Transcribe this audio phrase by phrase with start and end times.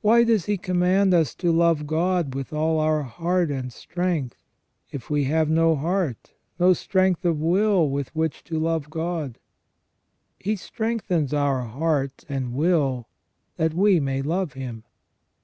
[0.00, 4.42] Why does He command us to love God with all our heart and strength,
[4.90, 9.38] if we have no heart, no strength of will with which to love God?
[10.40, 13.06] He strengthens our heart and will
[13.56, 14.82] that we may love Him.